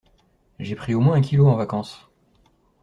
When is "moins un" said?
0.99-1.21